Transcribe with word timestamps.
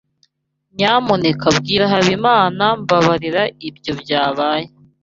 Nyamuneka 0.75 1.47
bwira 1.57 1.83
Habimana 1.93 2.63
Mbabarira 2.81 3.43
ibyo 3.69 3.91
byabaye. 4.01 4.67